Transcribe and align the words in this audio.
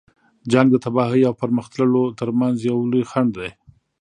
جنګ 0.51 0.67
د 0.71 0.75
تباهۍ 0.85 1.21
او 1.27 1.33
پرمخ 1.41 1.65
تللو 1.73 2.03
تر 2.19 2.29
منځ 2.39 2.55
یو 2.69 2.77
لوی 2.91 3.03
خنډ 3.11 3.31
دی. 3.39 3.49